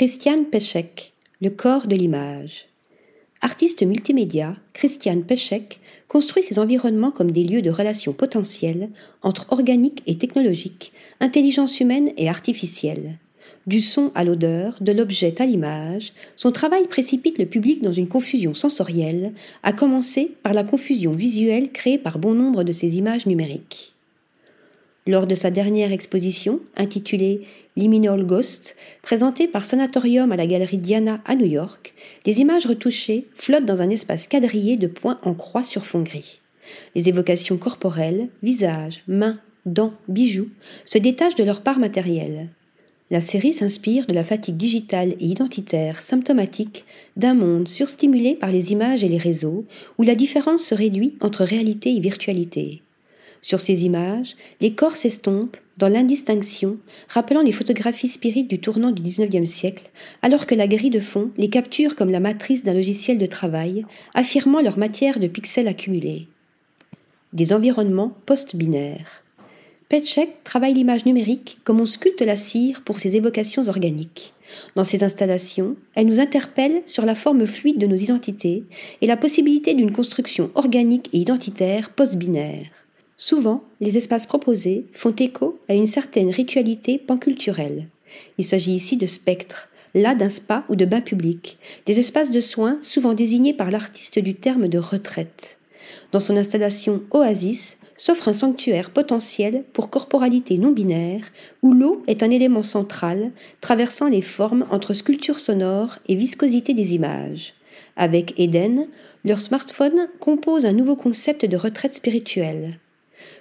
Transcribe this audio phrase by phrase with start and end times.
[0.00, 1.12] Christiane Pechek,
[1.42, 2.68] Le corps de l'image.
[3.42, 8.88] Artiste multimédia, Christiane Pechek construit ses environnements comme des lieux de relations potentielles
[9.20, 13.18] entre organique et technologique, intelligence humaine et artificielle.
[13.66, 18.08] Du son à l'odeur, de l'objet à l'image, son travail précipite le public dans une
[18.08, 23.26] confusion sensorielle, à commencer par la confusion visuelle créée par bon nombre de ces images
[23.26, 23.92] numériques.
[25.06, 27.42] Lors de sa dernière exposition, intitulée
[27.74, 31.94] Liminal Ghost, présentée par Sanatorium à la galerie Diana à New York,
[32.26, 36.40] des images retouchées flottent dans un espace quadrillé de points en croix sur fond gris.
[36.94, 40.50] Les évocations corporelles, visages, mains, dents, bijoux,
[40.84, 42.50] se détachent de leur part matérielle.
[43.10, 46.84] La série s'inspire de la fatigue digitale et identitaire symptomatique
[47.16, 49.64] d'un monde surstimulé par les images et les réseaux,
[49.96, 52.82] où la différence se réduit entre réalité et virtualité.
[53.42, 56.76] Sur ces images, les corps s'estompent dans l'indistinction,
[57.08, 59.90] rappelant les photographies spirites du tournant du XIXe siècle,
[60.20, 63.86] alors que la grille de fond les capture comme la matrice d'un logiciel de travail,
[64.14, 66.28] affirmant leur matière de pixels accumulés.
[67.32, 69.22] Des environnements post-binaires.
[69.88, 74.34] Petchek travaille l'image numérique comme on sculpte la cire pour ses évocations organiques.
[74.76, 78.64] Dans ses installations, elle nous interpelle sur la forme fluide de nos identités
[79.00, 82.68] et la possibilité d'une construction organique et identitaire post-binaire.
[83.22, 87.86] Souvent, les espaces proposés font écho à une certaine ritualité panculturelle.
[88.38, 92.40] Il s'agit ici de spectres, là d'un spa ou de bain public, des espaces de
[92.40, 95.58] soins souvent désignés par l'artiste du terme de retraite.
[96.12, 102.22] Dans son installation Oasis, s'offre un sanctuaire potentiel pour corporalité non binaire, où l'eau est
[102.22, 107.52] un élément central, traversant les formes entre sculpture sonore et viscosité des images.
[107.96, 108.88] Avec Eden,
[109.26, 112.78] leur smartphone compose un nouveau concept de retraite spirituelle.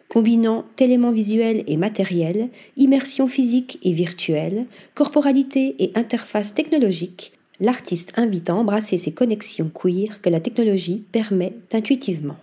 [0.07, 8.49] Combinant éléments visuels et matériels, immersion physique et virtuelle, corporalité et interface technologique, l'artiste invite
[8.49, 12.37] à embrasser ces connexions queer que la technologie permet intuitivement.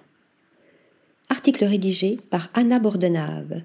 [1.29, 3.63] Article rédigé par Anna Bordenave.